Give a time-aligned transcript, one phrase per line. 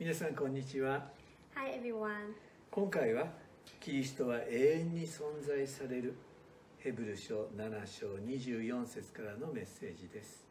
[0.00, 1.08] 皆さんこんにちは
[1.56, 2.34] Hi everyone.
[2.70, 3.26] 今回は
[3.80, 6.14] キリストは永遠に存在される
[6.78, 10.44] ヘブル書7章24節からのメッセージです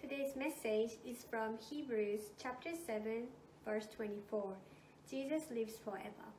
[0.00, 3.26] Today's message is from Hebrews chapter 7
[3.66, 4.54] verse 24.
[5.10, 6.30] Jesus lives forever.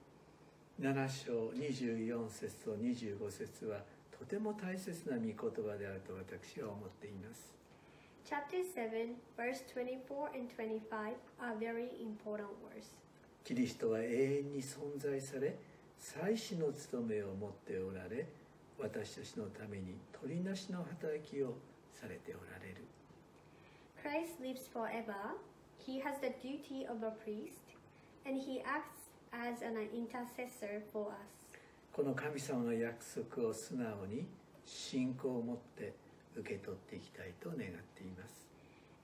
[0.80, 3.80] 7章24節と25節は
[4.18, 7.59] とても大切な御言葉であると私は思っています
[8.29, 12.89] Chapter 7 verse 24 and 25 are very important words.
[13.45, 14.05] キリストは永
[14.41, 15.55] 遠に存在され
[15.99, 18.27] 祭司の務めを持っておられ
[18.79, 21.55] 私たちのために取りなしの働きを
[21.93, 22.85] されておられる
[24.03, 25.15] Christ lives forever.
[25.79, 27.77] He has the duty of a priest
[28.27, 31.17] and he acts as an intercessor for us.
[31.93, 34.27] この神様の約束を素直に
[34.65, 35.93] 信仰を持って
[36.40, 37.62] 受け取っていきたいと願っ
[37.96, 38.48] ています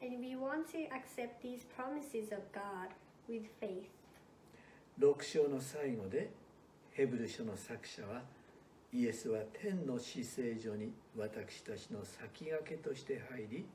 [0.01, 2.93] And we want to accept these promises of God
[3.27, 3.89] with faith.
[4.99, 6.29] 6章の最後で
[6.91, 8.21] ヘブル書の作者は
[8.93, 13.65] イエスは天の死聖所に私たちの先駆けとして入り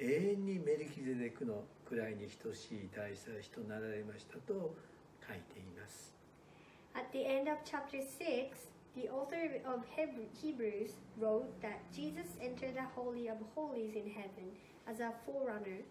[0.00, 4.74] 永遠にメリキゼデクの位に等しい大祭司となられましたと
[5.26, 6.14] 書いています
[6.94, 8.50] At the end of chapter 6,
[8.96, 14.50] the author of Heb- Hebrews wrote that Jesus entered the Holy of Holies in heaven
[14.86, 15.82] as a forerunner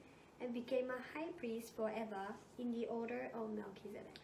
[0.41, 4.19] and became a high priest forever in the order of Melchizedek.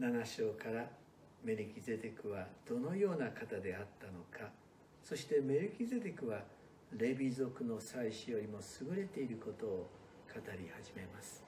[0.00, 0.86] 7章から
[1.44, 4.50] メリキゼデクはどのような方であったのか
[5.04, 6.40] そしてメリキゼデクは
[6.96, 9.68] レビ族の祭司よりも優れていることを
[10.34, 11.44] 語り始めます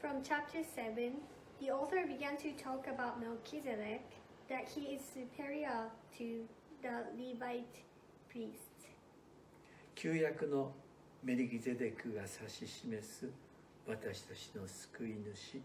[0.00, 1.12] From chapter 7,
[1.60, 4.00] the author began to talk about Melchizedek,
[4.48, 6.46] that he is superior to
[6.82, 7.84] the Levite
[8.30, 8.88] priests.
[9.94, 10.72] 旧約の
[11.24, 13.28] メリキゼデクが指し示す
[13.86, 15.60] 私たちの救い主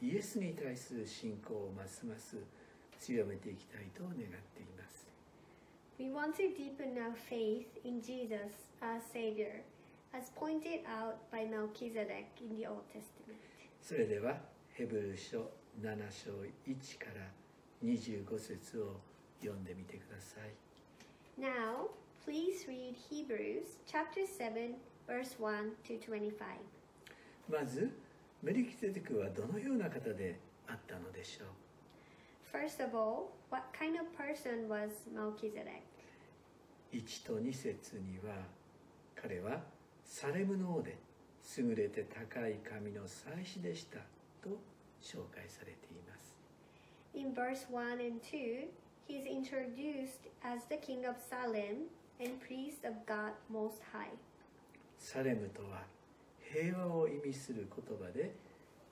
[0.00, 2.36] イエスに対する信仰をますます
[2.98, 5.06] 強めていきたいと願っています
[5.98, 9.62] We want to deepen our faith in Jesus, our Savior,
[10.14, 13.36] as pointed out by Melchizedek in the Old Testament.
[13.82, 14.38] それでは
[14.72, 15.50] ヘブル書
[15.82, 16.30] 7章
[16.66, 17.26] 1から
[17.84, 19.00] 25節を
[19.40, 20.54] 読んでみてください
[21.40, 21.88] Now,
[22.24, 24.74] please read Hebrews chapter 7,
[25.06, 26.32] verse 1 to 25.
[27.48, 27.90] まず
[28.42, 31.48] メリキゼデクはどのような方であったのでしょう
[32.50, 35.82] First of all, what kind of person was Melchizedek?
[36.92, 38.34] 1と2節には
[39.14, 39.60] 彼は
[40.04, 40.96] サレムの王で
[41.56, 43.98] 優れて高い神の祭司でした
[44.42, 44.50] と
[45.02, 46.07] 紹介されています
[47.13, 48.63] In verse 1 and 2,
[49.07, 51.89] he is introduced as the king of Salem
[52.19, 54.17] and priest of God Most High.
[54.97, 55.83] サレムとは
[56.53, 58.33] 平和を意味する言葉で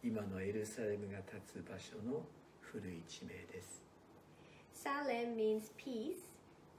[0.04, 2.22] 今のエルサレムが立つ場所の
[2.60, 3.82] 古い地名です
[4.74, 6.18] Salem means peace,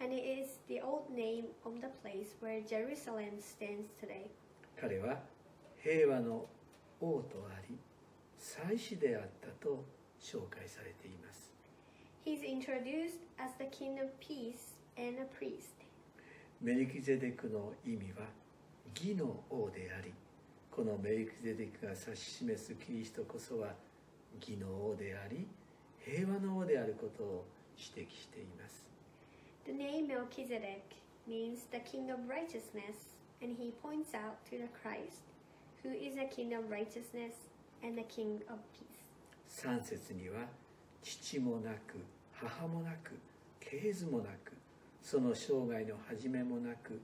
[0.00, 4.28] and it is the old name of the place where Jerusalem stands today.
[4.80, 5.20] 彼は
[5.82, 6.46] 平和の
[7.00, 7.76] 王とあり
[8.38, 9.84] 祭司であったと
[10.21, 11.51] 紹介されています
[12.25, 15.77] He's introduced as the king of peace and a priest.
[16.61, 18.25] メリキゼデクの意味は
[18.95, 20.11] 義の王であり
[20.71, 23.73] このメリキゼデクが指し示すキリストこそは
[24.41, 25.47] 義の王であり
[26.03, 27.45] 平和の王であることを
[27.77, 28.85] 指摘しています
[29.65, 30.81] The name Melchizedek
[31.27, 35.27] means the king of righteousness, and he points out to the Christ,
[35.83, 37.35] who is a king of righteousness
[37.83, 38.96] and the king of peace.
[39.49, 40.45] 3節には
[41.01, 42.03] 父もなく
[42.33, 43.11] 母もなく
[43.59, 44.53] 系図もなく
[45.01, 47.01] その生涯の始めもなく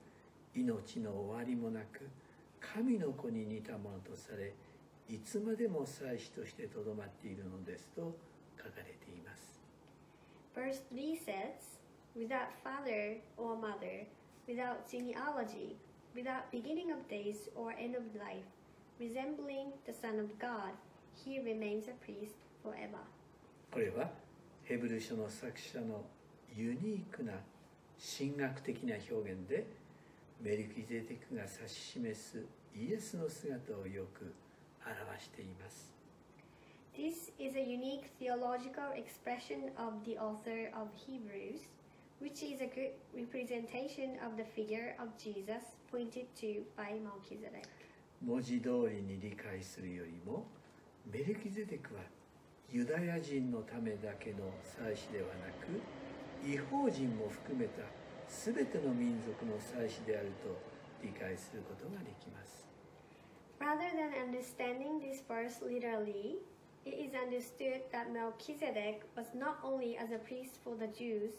[0.56, 2.08] 命の終わりもなく
[2.60, 4.54] 神の子に似たものとされ
[5.10, 8.16] いつまでも祭司としてとどまっているのですと
[8.58, 9.62] 書かれています
[10.56, 11.80] Verse 3 says,
[12.16, 14.06] Without father or mother,
[14.48, 15.76] without genealogy,
[16.16, 18.46] without beginning of days or end of life,
[19.00, 20.74] resembling the Son of God,
[21.26, 23.00] he remains a priest forever.
[23.72, 24.10] これは
[24.66, 26.04] ヘブル書の作者の
[26.56, 27.34] ユニークな
[28.18, 29.66] 神学的な表現で
[30.42, 32.46] メリキゼデクが指し示す
[32.76, 34.34] イエスの姿をよく
[34.86, 35.92] 表しています
[36.96, 41.62] This is a unique theological expression of the author of Hebrews,
[42.22, 47.68] which is a good representation of the figure of Jesus pointed to by Melchizedek.
[48.22, 50.46] 文字通りに理解するよりも
[51.12, 52.02] メリキゼデクは
[52.72, 55.82] ユダヤ人のためだけの祭司ではなく
[56.48, 57.84] 違法人も含めた
[58.28, 60.58] 全ての民族の祭司であると
[61.04, 62.68] 理解することができます
[63.60, 66.38] Rather than understanding this verse literally,
[66.86, 71.32] It is understood that Melchizedek was not only as a priest for the Jews,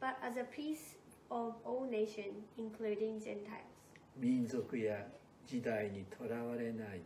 [0.00, 0.98] but as a priest
[1.30, 3.72] of all nations, including Gentiles.
[4.18, 5.06] 民族や
[5.46, 7.00] 時代にとらわれない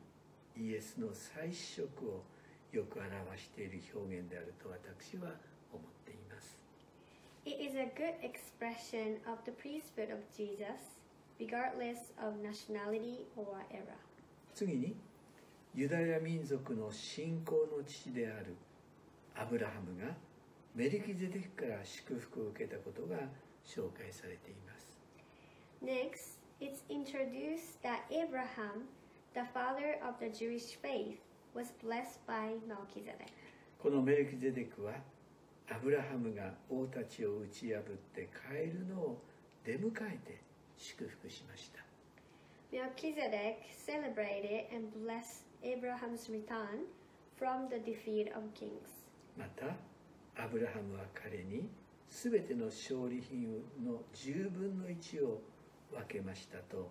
[0.56, 2.25] イエスの再試食を
[2.73, 5.31] よく表している表現であると私は
[5.73, 6.58] 思っています。
[7.44, 10.99] It is a good expression of the priesthood of Jesus,
[11.38, 13.97] regardless of nationality or era.
[14.55, 14.97] 次に
[15.75, 18.56] ユダヤ民族の信仰の父である
[19.37, 20.14] アブラハムが
[20.75, 23.19] メリキゼデクから祝福を受けたことが
[23.64, 24.99] 紹介されています。
[25.85, 28.88] Next, it's introduced that Abraham,
[29.37, 31.21] the father of the Jewish faith,
[31.55, 33.29] was blessed by Melchizedek.
[33.79, 34.94] このメルキゼデクは
[35.69, 37.83] アブラハムが王たちを打ち破っ
[38.15, 39.23] て帰るのを
[39.62, 40.41] 出迎えて
[40.79, 41.85] 祝福しました。
[42.73, 43.56] Melchizedek
[43.87, 46.87] celebrated and blessed Abraham's return
[47.38, 49.05] from the defeat of kings.
[49.37, 49.77] また
[50.43, 51.69] アブラハムは彼に
[52.09, 55.43] 全ての勝利品の10分の1を
[55.93, 56.91] 分けましたと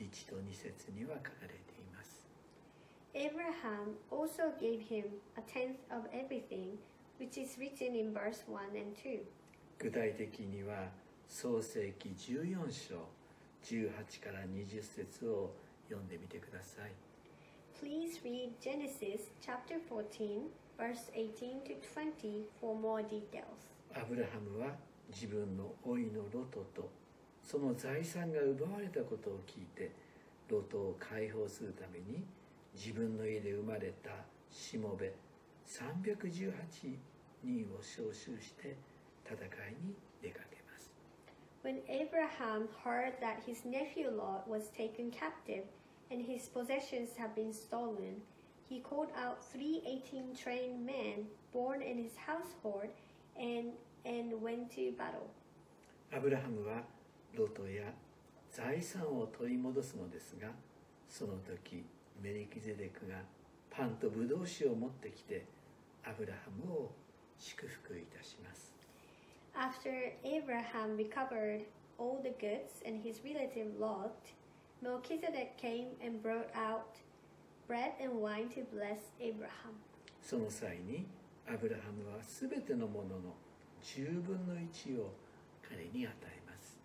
[0.00, 1.65] 1と2節には書かれています。
[3.16, 5.04] Abraham also gave him
[5.38, 6.76] a tenth of everything,
[7.18, 9.24] which is written in verse 1 and 2.
[9.78, 10.90] 具体的には
[11.26, 13.08] 創世記14章
[13.64, 15.54] 18から20節を
[15.88, 16.92] 読んでみてください
[17.80, 20.48] Please read Genesis chapter 14,
[20.78, 21.74] verse 18 to
[22.20, 23.44] 20 for more details.
[23.94, 24.76] アブラハムは
[25.08, 26.90] 自分の老いのロトと
[27.42, 29.90] その財産が奪われたことを聞いて
[30.50, 32.24] ロトを解放するために
[32.76, 34.10] 自分の家で生まれた
[34.50, 35.12] しもべ
[35.66, 36.20] 318
[37.42, 38.76] 人を召集して
[39.24, 40.92] 戦いに出かけます
[41.64, 45.64] When Abraham heard that his nephew Lot was taken captive
[46.10, 48.22] and his possessions had been stolen,
[48.68, 52.90] he called out three 18 trained men born in his household
[53.36, 53.72] and,
[54.04, 55.30] and went to battle.
[56.12, 56.82] アブラハムは
[57.34, 57.92] ロトや
[58.52, 60.50] 財産を取り戻すのですが
[61.08, 61.84] その時
[62.22, 63.16] メリキゼデクが
[63.70, 65.44] パンとブドウ酒を持ってきて
[66.04, 66.92] アブラハムを
[67.38, 68.74] 祝福いたします
[69.54, 71.62] After Abraham recovered
[71.98, 74.12] all the goods and his relative Lot,
[74.82, 77.00] Melchizedek came and brought out
[77.66, 79.72] bread and wine to bless Abraham.
[80.22, 81.06] その際に
[81.48, 83.34] アブラハムは全てのものの
[83.82, 85.14] 10分の1を
[85.66, 86.76] 彼に与えます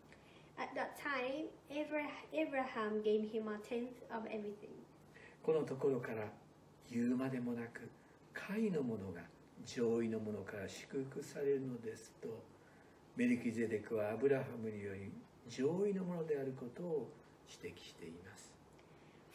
[0.57, 4.71] At that time, Abra- Abraham gave him a tenth of everything.
[5.43, 6.25] このところから
[6.91, 7.89] 言うまでもなく
[8.33, 9.21] 下位のものが
[9.65, 12.27] 上位のものから祝福されるのですと
[13.15, 15.11] メルキゼデクはアブラハムにより
[15.49, 17.09] 上位のものであることを
[17.49, 18.51] 指摘しています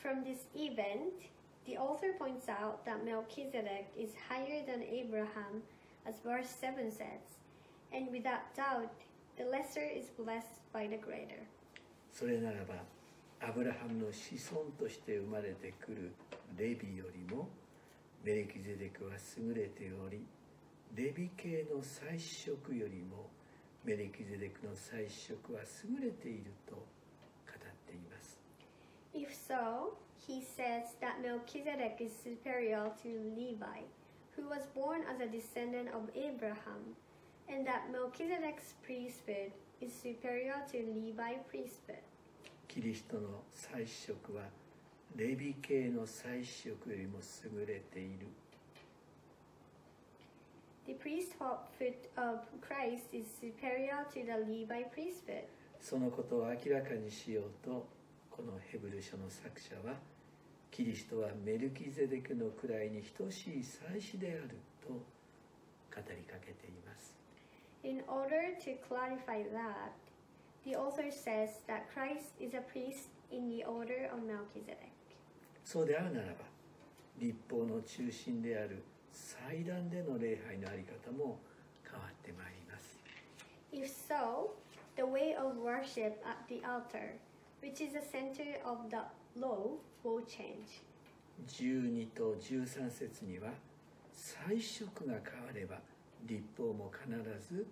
[0.02, 1.26] From this event,
[1.66, 5.62] the author points out that Melchizedek is higher than Abraham,
[6.06, 7.42] as verse 7 says,
[7.92, 8.94] and without doubt,
[9.36, 11.42] the lesser is blessed by the greater.
[12.12, 12.74] それならば
[13.40, 16.12] アブラハムの子孫として生まれてくる
[16.56, 17.48] レビよりも
[18.24, 20.24] メルキゼデクは優れており
[20.94, 23.28] レビ系の祭司職よりも
[23.84, 26.80] メルキゼデクの祭司職は優れていると語
[27.52, 28.38] っています
[29.14, 29.94] If so,
[30.26, 33.84] he says that Melchizedek is superior to Levi,
[34.36, 36.96] who was born as a descendant of Abraham,
[37.48, 42.02] and that Melchizedek's priesthood is superior to Levi priesthood.
[42.76, 44.42] キリストの祭司職は
[45.16, 48.26] レビ系の祭司職よりも優れている
[50.84, 51.56] The priesthood
[52.18, 55.44] of Christ is superior to the Levi priesthood.
[55.80, 57.86] そのことを明らかにしようと
[58.30, 59.96] このヘブル書の作者は
[60.70, 65.00] キリストはメルキゼデクの位に等しい祭司であると語
[65.96, 67.16] りかけています
[67.82, 69.96] In order to clarify that,
[70.66, 74.90] the author says that Christ is a priest in the order of Melchizedek.
[75.64, 76.44] そうであるならば
[77.18, 78.82] 立法の中心である
[79.12, 81.38] 祭壇での礼拝のあり方も
[81.82, 82.98] 変わってまいります
[83.72, 84.50] If so,
[84.96, 87.14] the way of worship at the altar,
[87.62, 89.02] which is the center of the
[89.40, 90.82] law, will change.
[91.48, 93.50] 12と13節には
[94.12, 95.78] 祭司職が変われば
[96.26, 97.08] 立法も必
[97.54, 97.66] ず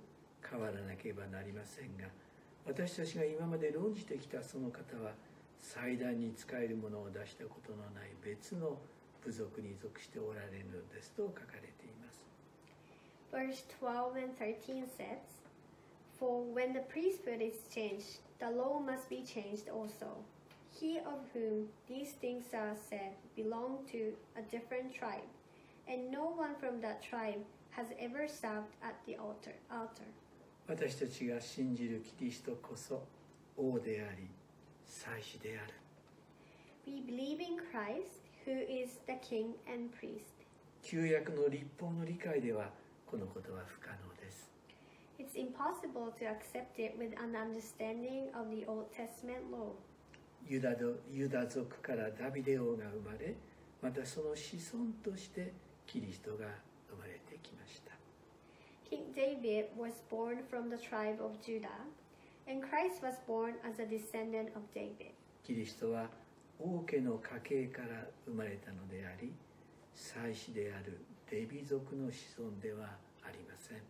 [0.48, 2.08] 変わらなければなりませんが
[2.66, 5.12] 私たちが今まで論じてきたその方は
[5.60, 8.78] 祭壇に使えるものを出したことのない別の
[9.24, 12.24] 部族に属しておられるのですと書かれています
[13.32, 15.42] Verse 12 and 13 says,
[16.20, 20.06] For when the priesthood is changed, the law must be changed also.
[20.70, 25.26] He of whom these things are said belonged to a different tribe,
[25.88, 29.54] and no one from that tribe has ever served at the altar.
[29.70, 30.06] altar.
[30.66, 33.02] 私たちが信じるキリストこそ
[33.56, 34.28] 王であり
[34.86, 35.74] 祭司である
[36.86, 40.34] We believe in Christ, who is the King and priest.
[40.82, 42.70] 旧約の立法の理解では
[43.06, 44.50] このことは不可能です
[45.18, 49.72] It's impossible to accept it with an understanding of the Old Testament law.
[50.46, 53.34] ユダドユダ族からダビデ王が生まれ
[53.80, 55.52] またその子孫として
[55.86, 56.46] キリストが
[56.90, 57.92] 生まれてきました
[58.94, 61.82] King David was born from the tribe of Judah,
[62.46, 65.10] and Christ was born as a descendant of David.
[65.42, 66.06] キリストは
[66.60, 69.32] 王家の家系から生まれたのであり
[69.96, 72.86] 祭司であるレビ族の子孫では
[73.24, 73.82] ありません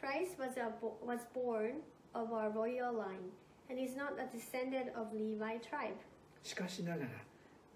[0.00, 0.72] Christ was, a,
[1.04, 1.82] was born
[2.14, 3.28] of a royal line
[3.68, 5.92] and is not a descendant of Levi tribe.
[6.42, 7.10] しかしながら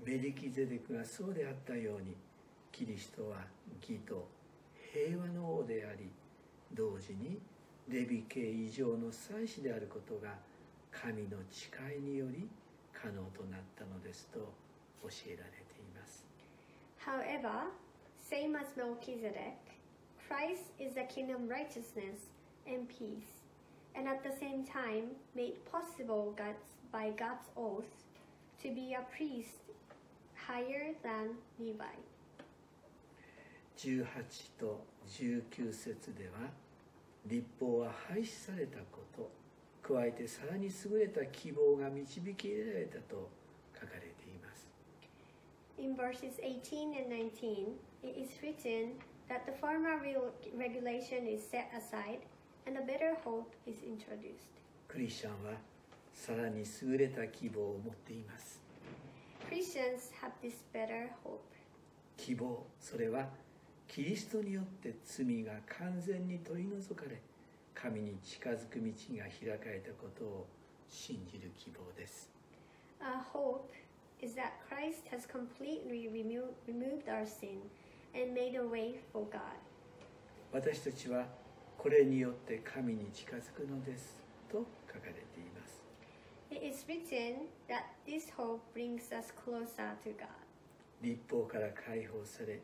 [0.07, 2.17] メリキゼデクがそうであったように
[2.73, 3.45] キリストは
[3.83, 4.27] 義と
[4.95, 6.11] 平和の王であり
[6.75, 7.39] 同時に
[7.89, 10.35] レビ系以上の祭司であることが
[10.93, 12.49] 神の誓いにより
[12.93, 14.39] 可能となったのですと
[15.03, 16.25] 教えられています
[17.05, 17.71] However,
[18.31, 19.57] same as Melchizedek,
[20.29, 22.29] Christ is the king of righteousness
[22.67, 23.43] and peace,
[23.97, 27.89] and at the same time made possible God's, by God's oath
[28.63, 29.65] to be a priest
[30.37, 31.97] higher than Levi.
[33.81, 34.05] 18
[34.59, 36.51] と19節では
[37.27, 39.31] 立法は廃止されたこと
[39.83, 43.31] 加えてさらに優れた希望が導き入れられたと
[43.75, 44.69] 書かれています
[45.79, 47.73] In verses 18 and 19,
[48.03, 48.93] it is written
[49.31, 49.97] that the former
[50.55, 52.21] regulation is set aside
[52.67, 54.45] and a better hope is introduced.
[54.89, 55.57] クリスチャンは
[56.13, 58.61] さらに優れた希望を持っています
[59.49, 61.41] Christians have this better hope.
[62.19, 63.27] 希望それは
[63.93, 67.21] キリストによって罪が完全に取り除かれ
[67.75, 68.85] 神に近づく道
[69.19, 70.47] が開かれたことを
[70.89, 72.31] 信じる希望です
[73.01, 73.65] Our hope
[74.23, 77.59] is that Christ has completely remo- removed our sin
[78.15, 79.41] and made a way for God.
[80.53, 81.27] 私たちは
[81.77, 84.21] これによって神に近づくのです
[84.53, 85.81] と書かれています
[86.53, 90.29] It is written that this hope brings us closer to God.
[91.03, 92.61] 立法から解放され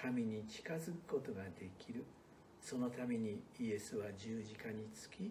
[0.00, 2.04] 神に近づくことができる
[2.60, 5.30] そのためにイエスは十字架につき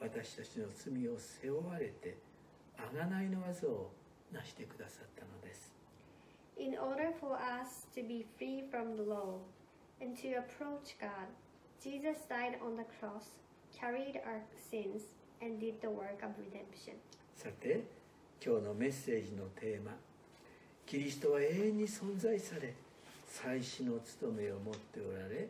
[0.00, 2.18] 私たちの罪を背負われて
[2.76, 3.90] 贖いの技を
[4.32, 5.72] 成してくださったのです
[6.58, 9.38] In order for us to be free from the law
[10.00, 11.26] and to approach God,
[11.82, 13.38] Jesus died on the cross,
[13.74, 15.02] carried our sins,
[15.40, 16.96] and did the work of redemption.
[17.34, 17.84] さて
[18.44, 19.96] 今日のメッセージのテーマ
[20.86, 22.74] 「キリストは永遠に存在され
[23.32, 25.48] 祭司の務めを持っておられ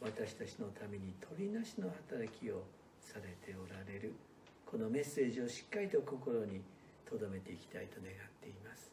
[0.00, 2.64] 私たちのために取りなしの働きを
[3.00, 4.12] されておられる」
[4.66, 6.60] このメッセージをしっかりと心に
[7.08, 8.90] 留めていきたいと願っています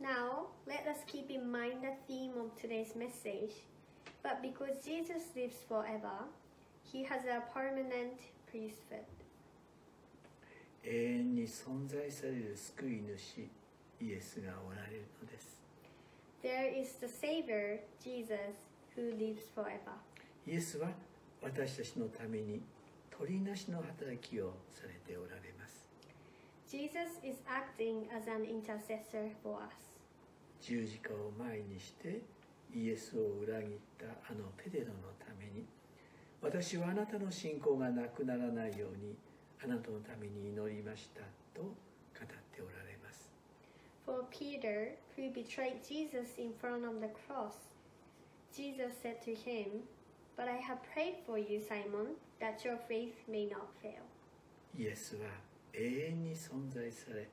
[0.00, 3.54] Now, let us keep in mind the theme of today's message.
[4.22, 6.26] But because Jesus lives forever,
[6.82, 8.18] he has a permanent
[8.50, 9.04] priesthood.
[10.84, 13.48] 永遠に存在される救い主
[14.00, 15.63] イエスがおられるのです
[16.44, 19.96] There is the Savior, Jesus, who lives forever.
[20.46, 20.90] イエスは
[21.40, 22.60] 私たちのために
[23.10, 25.88] 取りなしの働きをされておられます
[26.68, 29.72] Jesus is acting as an intercessor for us.
[30.60, 32.20] 十字架を前にして
[32.76, 35.64] イエスを裏切ったあのペテロのために
[36.42, 39.16] 私はあなたの信仰がなくならないように
[39.64, 41.22] あなたのために祈りました
[41.58, 43.33] と語っておられます
[44.05, 47.55] For Peter, who betrayed Jesus in front of the cross,
[48.55, 49.83] Jesus said to him,
[50.35, 54.05] But I have prayed for you, Simon, that your faith may not fail.
[54.77, 55.27] イエスは
[55.73, 57.27] 永遠に存在され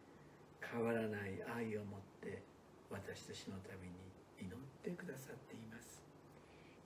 [0.61, 2.43] 変わらない愛を持って
[2.91, 3.95] 私たちのために
[4.41, 6.03] 祈ってくださっています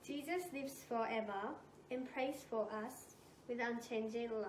[0.03, 1.55] Jesus lives forever
[1.91, 3.15] and prays for us
[3.47, 4.47] with unchanging love.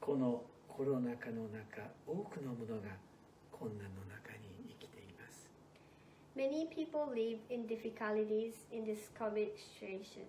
[0.00, 2.88] このコロナ禍の中多くの者が
[3.63, 5.47] 困難の中に生きています
[6.35, 10.27] Many people live in difficulties in this COVID situation.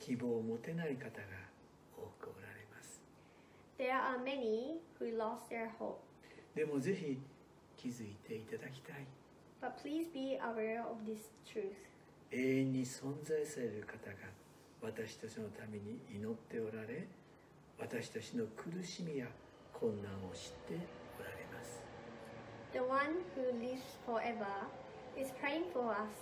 [0.00, 1.22] 希望を持てない方が
[1.96, 3.00] 多くおられます
[3.78, 6.00] There are many who lost their hope,
[6.56, 7.20] でもぜひ
[7.76, 9.06] 気づいていただきたい
[9.60, 11.70] but please be aware of this truth.
[12.32, 14.16] 永遠に存在される方が
[14.82, 17.06] 私たちのために祈っておられ
[17.78, 19.26] 私たちの苦しみや
[19.72, 21.01] 困難を知って
[22.72, 24.56] The one who lives forever
[25.16, 26.16] is praying for us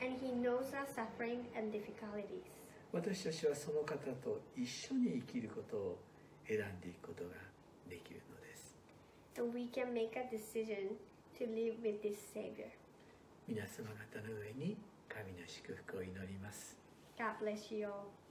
[0.00, 2.46] and He knows our suffering and difficulties.
[2.92, 5.98] 私たちはその方と一緒に生きることを
[6.46, 7.30] 選んでいくことが
[7.90, 8.76] できるのです
[9.36, 10.94] And we can make a decision
[11.38, 12.70] to live with this Savior.
[13.48, 14.76] 皆様方の上に
[15.08, 16.76] 神の祝福を祈ります
[17.18, 18.25] God bless you all.